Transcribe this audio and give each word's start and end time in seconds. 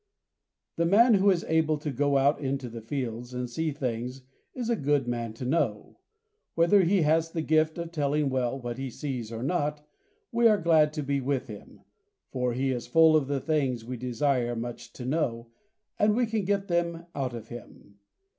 The 0.77 0.87
man 0.87 1.13
who 1.13 1.29
is 1.29 1.43
able 1.47 1.77
to 1.77 1.91
go 1.91 2.17
out 2.17 2.39
into 2.39 2.69
the 2.69 2.81
fields 2.81 3.35
and 3.35 3.47
see 3.47 3.71
things 3.71 4.23
is 4.55 4.67
a 4.67 4.75
good 4.75 5.07
man 5.07 5.31
to 5.33 5.45
know. 5.45 5.99
Whether 6.55 6.81
he 6.81 7.03
has 7.03 7.29
the 7.29 7.43
gift 7.43 7.77
of 7.77 7.91
telling 7.91 8.31
well 8.31 8.59
what 8.59 8.79
he 8.79 8.89
sees 8.89 9.31
or 9.31 9.43
not, 9.43 9.87
we 10.31 10.47
are 10.47 10.57
glad 10.57 10.91
to 10.93 11.03
be 11.03 11.21
with 11.21 11.45
him, 11.45 11.81
for 12.31 12.53
he 12.53 12.71
is 12.71 12.87
full 12.87 13.15
of 13.15 13.27
the 13.27 13.39
things 13.39 13.85
we 13.85 13.95
desire 13.95 14.55
much 14.55 14.91
to 14.93 15.05
know, 15.05 15.49
and 15.99 16.15
we 16.15 16.25
can 16.25 16.45
get 16.45 16.67
them 16.67 17.05
out 17.13 17.35
of 17.35 17.49
him. 17.49 17.99